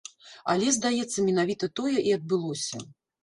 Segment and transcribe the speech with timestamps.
[0.53, 2.81] Але, здаецца, менавіта тое і адбылося.